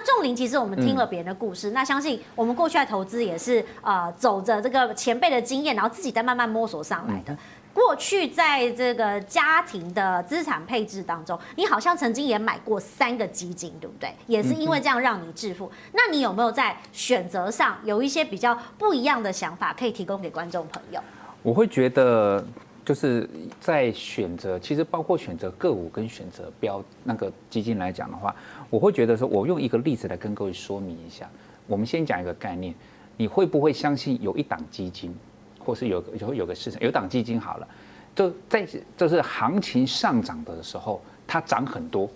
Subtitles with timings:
[0.00, 7.32] 仲林，其实我们听了别人的故事，嗯、那相信我们过去在投资也是呃走着这个前辈的经验，然后自己再慢慢摸索上来的。
[7.32, 7.38] 嗯
[7.72, 14.12] 过去在这个家庭的资产配置当中，你好像曾经也买过三个基金，对不对？
[14.26, 15.70] 也是因为这样让你致富。
[15.92, 21.00] 那你有没有在选择上有一些比较不一样的想法，可以提供给观众朋友？
[21.42, 22.44] 我会觉得，
[22.90, 23.30] 就是
[23.60, 28.34] 在选择，其实包括选择个股跟选择标那个基金来讲的话，
[28.68, 31.30] 我会觉得说，我用一个例子来跟各位说明一下。
[31.68, 32.74] 我们先讲一个概念，
[33.16, 35.14] 你会不会相信有一档基金？
[35.60, 37.68] 或是有有有个市场有档基金好了，
[38.12, 42.08] 就在就是行情上涨的时候，它涨很多；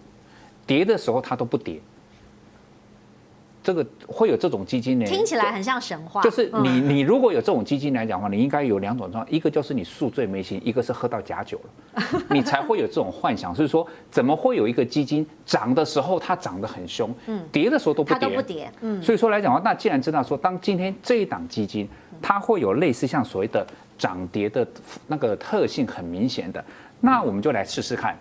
[0.67, 1.81] 跌的时候它都不跌。
[3.65, 5.07] 这个会有这种基金呢？
[5.07, 6.21] 听起来很像神话。
[6.23, 13.53] 就是你你如果有这种基金来讲的话，你应该有两种状况：一个就是你宿醉没醒，一个是喝到假酒了， 你才会有这种幻想。
[13.55, 19.03] 所以说，怎么会有一个基金涨的时候它涨得很凶，嗯，跌的时候都不跌，不跌，嗯。
[19.03, 21.89] 所以说来讲的话，那既然知道说，当今天这一档基金。
[22.23, 23.67] 它会有类似像所谓的
[23.99, 24.67] 涨跌的
[25.09, 26.65] 那个特性很明显的，
[27.01, 28.17] 那我们就来试试看。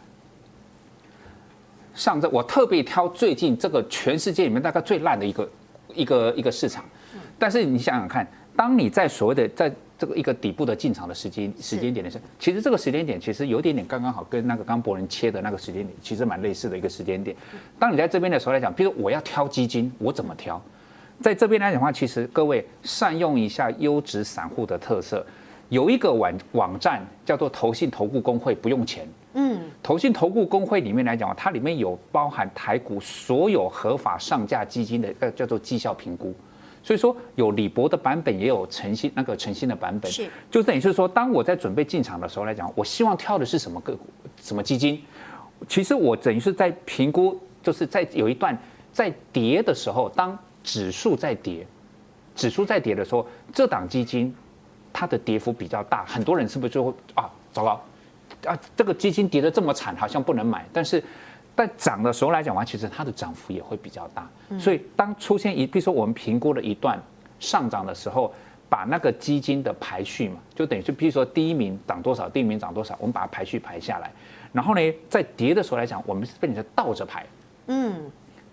[1.94, 5.50] 上证我特别挑最近这个全世界里面大概最烂的一个
[5.94, 6.84] 一个一个市场，
[7.38, 17.36] 但是你想想看，当你在所谓的在这个一个底部的进场的时间时间点的时候，其实这个时间点其实有点点刚刚好跟那个刚博人切的那个时间点其实蛮类似的一个时间点。
[17.78, 20.62] 当你在这边的时候来讲，比如我要挑基金，我怎么挑？
[21.22, 25.24] 在这边来讲的话，其实各位善用一下优质散户的特色，
[25.70, 29.08] 有一个网网站叫做投信投顾公会，不用钱。
[29.34, 36.34] 嗯，投信投顾公会里面来讲，它里面有包含台股所有合法上架基金的，呃，叫做绩效评估。
[36.84, 40.12] 所以说有李博的版本，也有诚信那个诚信的版本。
[40.12, 44.06] 是，就等于是说，当我在准备进场的时候来讲，我希望挑的是什么个股、
[44.42, 45.02] 什么基金？
[45.68, 48.58] 其实我等于是在评估，就是在有一段
[48.92, 51.66] 在跌的时候，当指数在跌，
[52.36, 54.36] 指数在跌的时候，这档基金
[54.92, 57.82] 它的跌幅比较大，很多人是不是就会啊，糟糕
[58.46, 60.66] 啊，这个基金跌得这么惨，好像不能买。
[60.72, 61.04] 但是
[61.56, 64.28] 在涨的时候来讲的话，其实它的涨幅也会比较大。
[64.60, 67.02] 所以当出现一，比如说我们评估了一段
[67.40, 68.34] 上涨的时候，
[68.70, 74.12] 把那个基金的排序嘛，就等于是，比如说第一名涨多少，第一名涨多少，我们把它排序排下来。
[74.52, 77.26] 然后呢，在跌的时候来讲，我们是变成倒着排。
[77.68, 78.12] 嗯。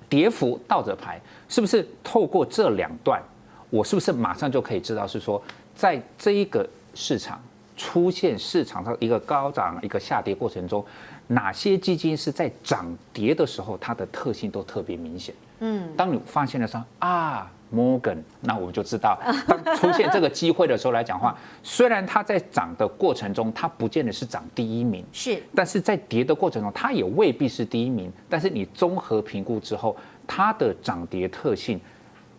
[0.08, 3.22] 跌幅倒着排，是不是透过这两段，
[3.70, 5.40] 我是不是马上就可以知道是说，
[5.72, 7.40] 在这一个市场
[7.80, 10.84] 出现市场上一个高涨、一个下跌过程中，
[11.28, 15.34] 哪些基金是在涨跌的时候，它的特性都特别明显。
[15.60, 17.50] 嗯，当你发现了说啊。
[17.72, 28.12] Morgan，那我们就知道，当出现这个机会的时候来讲话，虽然它在涨的过程中，它不见得是涨第一名， 是，但是在跌的过程中，它也未必是第一名。
[28.28, 29.96] 但是你综合评估之后，
[30.26, 31.80] 它的涨跌特性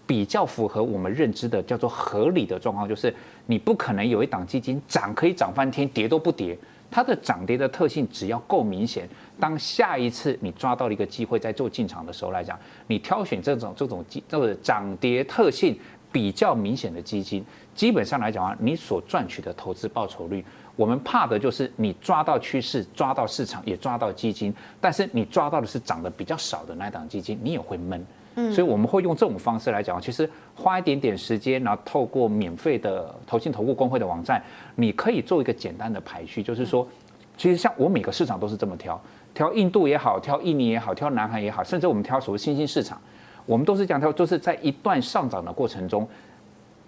[0.06, 3.16] 比较符合我们认知的叫做合理的状况，就是
[3.52, 6.58] 你不可能有一档基金涨可以涨翻天，跌都不跌。
[6.90, 9.06] 它的涨跌的特性只要够明显，
[9.38, 12.58] 当下一次你抓到了一个机会在做进场的时候来讲，
[12.88, 15.78] 你挑选这种这种基这个涨跌特性
[16.14, 17.44] 比较明显的基金，
[17.76, 20.46] 基本上来讲啊，你所赚取的投资报酬率，
[20.78, 28.06] 我们怕的就是你抓到趋势、抓到市场、也抓到基金，但是你抓到的是涨得比较少的那一档基金，你也会闷。
[28.36, 34.42] 嗯，所以我们会用这种方式来讲，其实花一点点时间，然后透过免费的投信投顾工会的网站，
[34.76, 36.88] 你可以做一个简单的排序，就是说，
[37.36, 39.02] 其实像我每个市场都是这么挑，
[39.34, 43.02] 挑印度也好，挑印尼也好，挑南韩也好，甚至我们挑所谓新兴市场，
[43.46, 46.08] 我们都是这样挑，就是在一段上涨的过程中，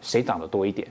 [0.01, 0.87] 谁涨得多一点。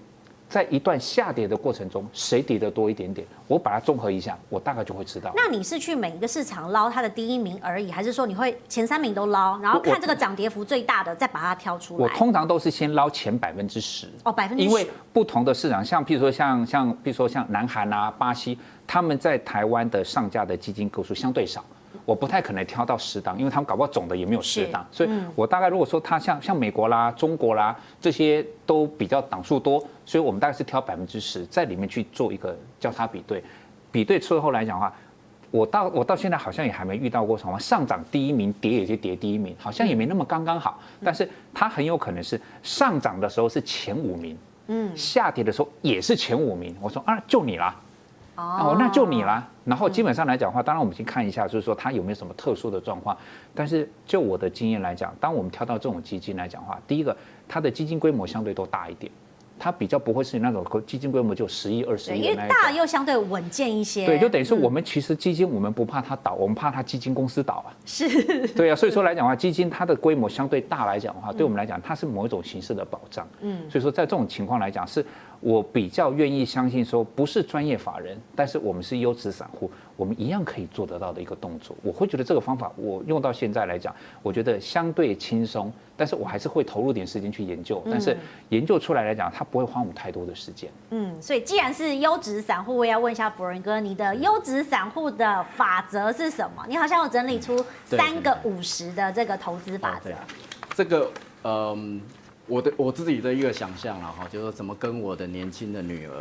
[0.52, 3.26] 在一段下跌的过程中，谁跌的多一点点？
[3.48, 5.32] 我把它综合一下，我大概就会知道。
[5.34, 12.04] 那你是去每一个市场捞它的第一名而已，还是说你会前三名都捞，然后看这个涨跌幅最大的，再把它挑出来？
[12.04, 14.68] 我通常都是先捞前百分之十哦，百分之十。
[14.68, 21.64] 因为不同的市场，像譬如说像像譬如说像南韩啊、巴西，他们在台湾的上架的基金个数相对少。
[22.04, 33.42] 我不太可能挑到十档，因为他们搞不好总的也没有十档，所以我大概如果说它像像美国啦、中国啦这些都比较档数多，所以我们大概是挑百分之十在里面去做一个交叉比对，
[33.90, 34.92] 比对之后来讲的话，
[35.50, 44.36] 我到我到现在好像也还没遇到过什么上涨第一名，跌也就跌第一名，好像也没那么刚刚好，但是它很有可能是上涨的时候是前五名，
[44.68, 47.74] 嗯，下跌的时候也是前五名，我说啊，就你啦。
[48.42, 49.46] 哦，那就你啦。
[49.64, 53.16] 然后基本上来讲的话，当然我们先看一下，就是说它有没有什么特殊的状况。
[53.54, 57.16] 但是就我的经验来讲，当我们挑到这种基金来讲的话，第一个，
[57.48, 59.12] 它的基金规模相对都大一点，
[59.58, 64.04] 它比较不会是那种基金规模就十亿、二十亿，因为大又相对稳健一些。
[64.04, 67.70] 对，就等于说我们其实基金我们不怕它倒，我们怕它基金公司倒啊。
[67.86, 68.48] 是。
[68.56, 73.24] 对啊，所以说来讲的话，基金它的规模相对大来讲的话，对我们来讲它是某一种形式的保障。
[73.42, 73.70] 嗯。
[73.70, 75.06] 所以说在这种情况来讲是。
[75.42, 81.76] 我比较愿意相信说，不是专业法人，但是我们是优质散户，我们一样可以做得到的一个动作。
[81.82, 83.92] 我会觉得这个方法我用到现在来讲，
[84.22, 87.82] 我觉得相对轻松，但是我还是会投入点时间去研究。
[87.90, 88.16] 但是
[88.50, 90.70] 研究出来来讲，它不会花我们太多的时间。
[90.90, 96.64] 嗯，所以既然是优质散户，我也要问一下博仁哥，你的优质散户的法则是什么？
[96.68, 100.12] 你好像有整理出三个五十的这个投资法则。
[100.76, 101.10] 这个，
[101.42, 102.00] 嗯。
[102.46, 106.12] 我的我自己的一个想象了哈，就是怎么跟我的年轻的女儿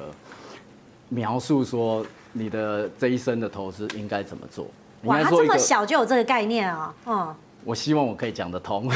[1.09, 4.67] 描述说你的这一生的投资应该怎么做？
[5.03, 6.93] 哇，他这么小就有这个概念啊！
[7.07, 7.35] 嗯，
[7.65, 8.87] 我希望我可以讲得通。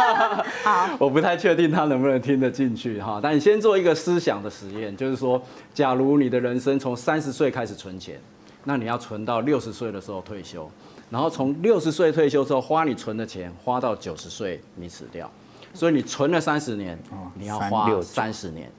[0.64, 3.20] 好， 我不太确定他能不能听得进去哈。
[3.22, 5.40] 但你先做一个思想的实验，就是说，
[5.74, 8.18] 假如你的人生从三十岁开始存钱，
[8.64, 10.68] 那你要存到六十岁的时候退休，
[11.10, 15.30] 然后从六十岁退休之后花你存的钱花到九十岁你死掉。
[15.74, 16.98] 所以你存了三十年，
[17.34, 18.70] 你要花三十年，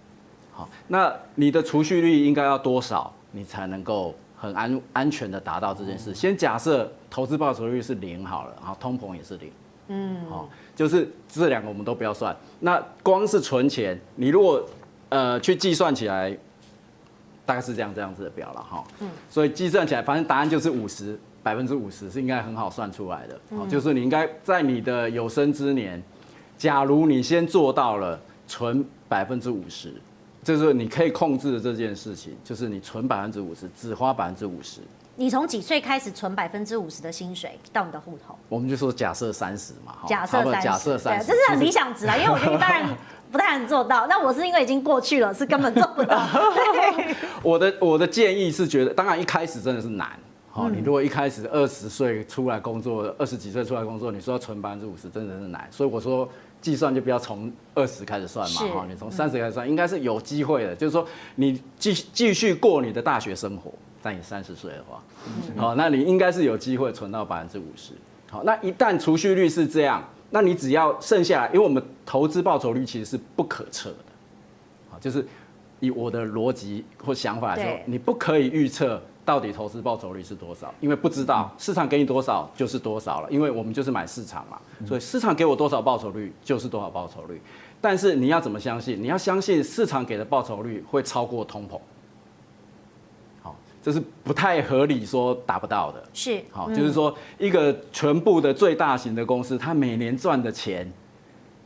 [0.51, 6.13] 好，那你的储蓄率应该要多少，你才能够很安安全的达到这件事？
[6.13, 9.51] 先假设投资报酬率是零好了，然后通膨也是零，
[9.87, 12.35] 嗯，好，就是这两个我们都不要算。
[12.59, 14.63] 那光是存钱，你如果
[15.09, 16.37] 呃去计算起来，
[17.43, 26.01] 大概是这样这样子的表了哈，嗯，所以计算起来，反正答案就是五十百分之五十是应该很好算出来的，好，就是你应该在你的有生之年。
[26.63, 28.17] 假如你先做到了
[28.47, 29.93] 存百分之五十，
[30.41, 34.79] 就是你可以控制的这件事情，就是你存百分之五十，只花百分之五十。
[35.17, 38.33] 你从几岁开始存百分之五十的薪水到你的户头？
[38.47, 42.95] 我们就说假设三十嘛，假设三十，假设三十，这是很理想值啊，因为我觉得一般人
[43.29, 44.07] 不太能做到。
[44.07, 46.25] 那我是因为已经过去了，是根本做不到。
[47.43, 50.17] 我的我的建议是觉得，当然一开始真的是难。
[50.49, 55.67] 好，你如果一开始二十岁出来工作，二十几岁出来工作，你说要存百分之五十，真的是难。
[55.69, 56.29] 所以我说。
[56.63, 60.73] 计算就不要从二十开始算嘛，哈，你从三十开始算，应该是有机会的。
[60.73, 61.05] 就是说，
[61.35, 63.69] 你继继续过你的大学生活，
[64.01, 65.03] 在你三十岁的话，
[65.57, 67.91] 好，那你应该是有机会存到百分之五十。
[68.31, 73.97] 好，那一旦储蓄率是这样，那你只要剩下来，因为我们投资报酬率其实是不可测的，
[74.89, 75.27] 好，就是
[75.81, 79.01] 以我的逻辑或想法来说，你不可以预测。
[79.25, 80.73] 到底投资报酬率是多少？
[80.81, 87.41] 因为不知道市场给你多少就是多少了，因为我们就是买市场嘛，所以市场给我多少报酬率就是多少报酬率。
[87.79, 89.01] 但是你要怎么相信？
[89.01, 91.79] 你要相信市场给的报酬率会超过通膨。
[93.41, 96.03] 好，这是不太合理说达不到的。
[96.13, 100.91] 是，好，就是说一个全部的最大型的公司，它每年赚的钱。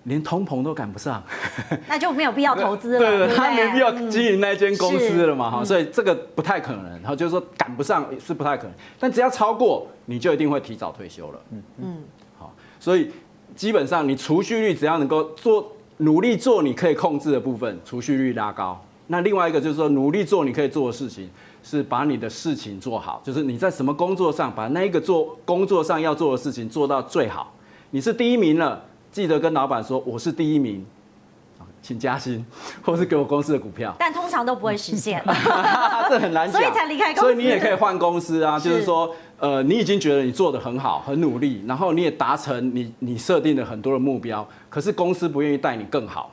[0.07, 1.21] 连通膨都赶不上，
[1.88, 3.00] 那就没有必要投资了。
[3.00, 6.89] 对对，他没必要经营那间公司了嘛，哈，所以这个不太可能。
[7.01, 11.39] 然后就是说赶不上是不太可能，但只要超过，你就一定会提早退休了。
[11.51, 12.04] 嗯嗯，
[12.39, 13.12] 好，所以
[13.54, 18.81] 基本上你储蓄率只要能够做努力做你可以控制的部分，储蓄率拉高。
[19.07, 21.30] 那另外一个就是说努力做你可以做的事情，
[21.63, 27.53] 是把你的事情做好，就是你在什么工作上把那一个做工作上要做的事情做到最好，
[27.92, 28.81] 你是第一名了。
[29.12, 30.86] 记得跟老板说我是第一名，
[31.81, 32.45] 请加薪，
[32.83, 33.95] 或是给我公司的股票。
[33.98, 35.24] 但通常都不会实现，
[36.10, 37.22] 这很难讲，所以才离开公司。
[37.22, 46.32] 所以你也可以换公司啊，就是说，呃，你已经觉得你做的很好，很努力，然后你也达成你你设定的很多的目标，可是公司不愿意带你更好。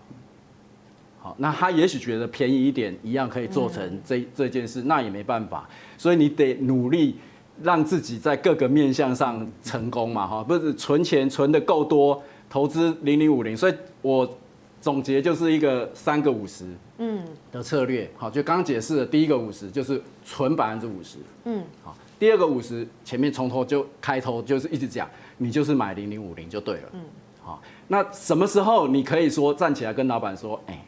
[1.23, 5.67] 好，那他也许觉得便宜一点，一样可以做成这这件事，那也没办法。
[5.97, 7.17] 所以你得努力
[7.63, 12.23] 让自己在各个面向上成功嘛，哈，不是存钱存的够多。
[12.49, 14.39] 投资零零五零，所以我
[14.81, 16.67] 总结就是一个三个五十，
[16.99, 18.09] 嗯，的策略。
[18.17, 25.09] 好，就刚刚解释的第一个五十就是存百分之五十，嗯，好，第二个五十前面从头就开头就是一直讲，
[25.39, 27.01] 你就是买零零五零就对了，嗯，
[27.43, 30.85] 好，那什么时候你可以说站起来跟老板说，哎，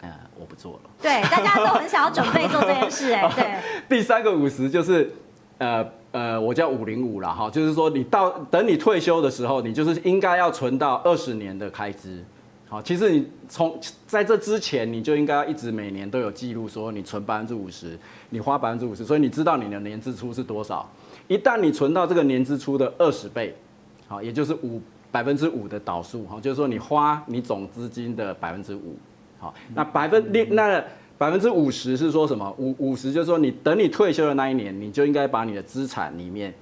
[0.00, 3.60] 呃，我不做了，对，大家都很想要准备做这件事，哎，对，
[3.98, 5.12] 第三个五十就是，
[5.58, 5.86] 呃。
[6.16, 12.24] 呃，我叫五零五了哈，就是说你到等你退休的时候，你就是应该要存到二十年的开支。
[12.70, 17.98] 好，其实你从在这之前，你就应该一直每年都有记录，说你存百分之五十，
[18.30, 20.90] 你花百分之五十，所以你知道你的年支出是多少。
[21.28, 23.54] 一旦你存到这个年支出的二十倍，
[24.08, 24.80] 好，也就是五
[25.12, 28.96] 百分之五的倒数哈，就是说你花你总资金的百分之五。
[29.38, 30.82] 好，那百分那那。
[31.18, 32.54] 百分之五十是说什么？
[32.58, 36.52] 五五十就是说，你等你退休的那一年，你就应该把你的资产里面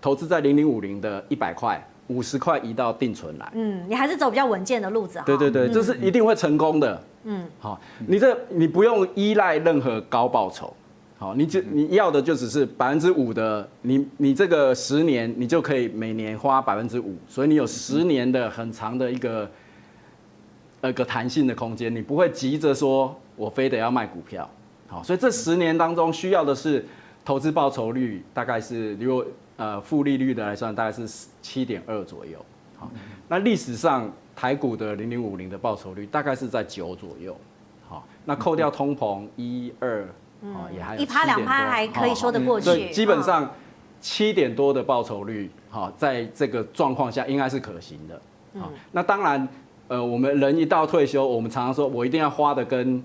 [0.00, 3.50] 投资在零零五零的一百块，五十块移到定存来。
[3.54, 5.20] 嗯，你还是走比较稳健的路子。
[5.26, 7.02] 对对对，这是一定会成功的。
[7.24, 10.72] 嗯，好，你这你不用依赖任何高报酬。
[11.16, 19.50] 好，你就你要的就只是百分之五的，你你这个十年你就可以每年花百分之五，所以你有十年的很长的一个
[20.82, 24.48] 呃个弹性的空间，你不会急着说我非得要卖股票。
[24.86, 26.84] 好，所以这十年当中需要的是
[27.24, 29.24] 投资报酬率大概是如果
[29.56, 32.38] 呃负利率的来算大概是七点二左右。
[32.78, 32.90] 好，
[33.28, 37.36] 那历史上台股的零零五零的报酬率大概是在九左右。
[37.88, 40.06] 好，那扣掉通膨一二。
[40.42, 42.66] 哦，也还一趴两趴还可以说得过去。
[42.66, 43.50] 对，基本上
[43.98, 48.20] 七点多的报酬率，哈，在这个状况下应该是可行的。
[48.60, 49.48] 好，那当然，
[49.88, 53.02] 呃，我们人一到退休，我们常常说我一定要花的跟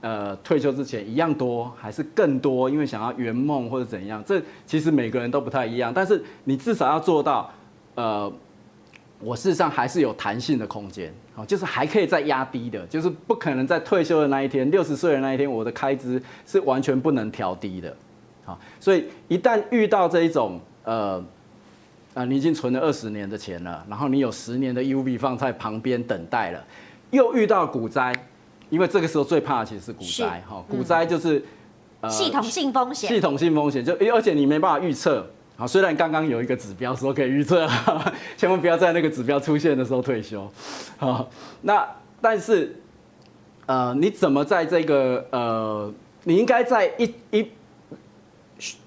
[0.00, 4.22] 呃退休之前一样多，还是更多，因为想要圆梦或者怎样。
[4.26, 7.50] 这其实每个人都不太一样，但是你至少要做到，
[7.94, 8.32] 呃。
[9.22, 17.94] 我事实上还是有弹性的空间，好，就是还可以再压低的，就是不可能在退休的那一天，六十岁的那一天，我的开支是完全不能调低的，
[18.46, 21.22] 好，所以一旦遇到这一种，呃，
[22.14, 26.64] 啊，你已经存了二十年的钱了，然后你有十年的 UV 放在旁边等待了，
[27.10, 28.10] 又遇到股灾，
[28.70, 31.44] 因为这个时候最怕的其实是股灾，哈，股灾就是
[32.00, 35.26] 呃系统性风险，系统性风险就而且你没办法预测。
[35.56, 37.68] 好，虽然刚刚有一个指标说可以预测，
[38.38, 40.50] 千万不要在那个指标出现的时候退休。
[40.96, 41.28] 好，
[41.60, 41.86] 那
[42.18, 42.80] 但是，
[43.66, 45.92] 呃，你怎么在这个呃，
[46.24, 47.46] 你应该在一一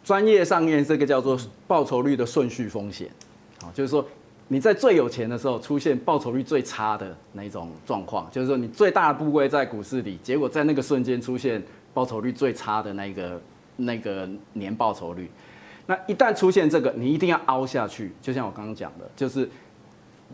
[0.03, 1.37] 专业上面这个叫做
[1.67, 3.07] 报酬率的顺序风险。
[3.61, 4.03] 好，就是说
[4.53, 11.59] 你在最有钱的时候出现报酬率最差的那种状况，就是说你最大的部位在股市里，结果在那个瞬间出现
[11.91, 13.41] 报酬率最差的那个
[13.77, 15.27] 那个年报酬率。
[15.87, 18.11] 那一旦出现这个，你一定要凹下去。
[18.21, 19.49] 就像我刚刚讲的，就是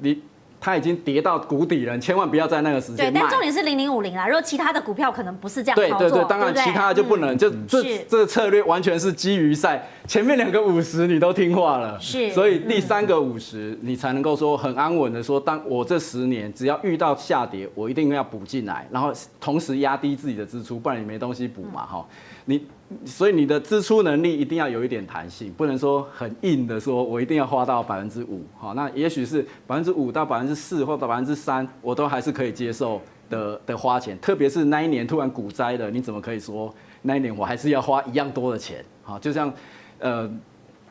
[0.01, 0.21] 你
[0.61, 3.11] 它已经跌到谷底了，千万不要在那个时间卖。
[3.11, 7.33] 对，但重点是零零五零啊，如果其他的股票可能不是这样对对对，当然其他的就不能。
[7.33, 22.65] 嗯、就这这策略完全是基于在前面两个五十你都听话了，是，所以第三个五十你才能够说很安稳的说，当我这十年只要遇到下跌，我一定要补进来，然后同时压低自己的支出，不然你没东西补嘛，哈、嗯，你。
[23.05, 34.17] 所以你的支出能力一定要有一点弹性，不能说很硬的说，我一定要花到百分之五，好，那也许是百分之五到百分之四或者百分之三，我都还是可以接受的的花钱。
[34.19, 38.83] 特别是那一年突然股灾了，你怎么可以说那一年我还是要花一样多的钱？
[39.03, 39.53] 好，就像
[39.99, 40.27] 呃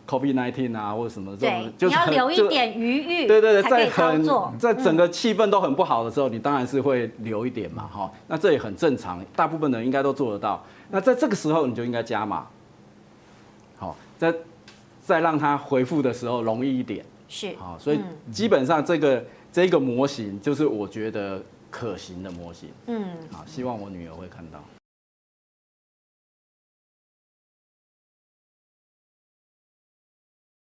[0.08, 10.64] ，COVID-19 啊或者什么这种，对，你要留一点余裕，对对对，在很在整个气氛都很不好的时候，你当然是会留一点嘛，哈，那这也很正常，大部分人应该都做得到。
[10.90, 12.46] 那在这个时候，你就应该加码，
[13.76, 14.34] 好，在
[15.04, 18.00] 再让它回复的时候容易一点，是，好，所以
[18.32, 19.22] 基本上这个
[19.52, 24.58] 这个模型就是我觉得可行的模型，嗯，好，希望我女儿会看到。